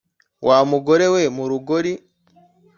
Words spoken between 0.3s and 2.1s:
wa mugore we mu rugori